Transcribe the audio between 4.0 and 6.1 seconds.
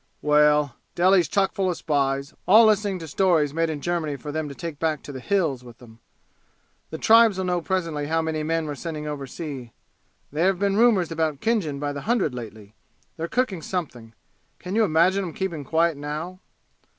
for them to take back to the 'Hills' with 'em.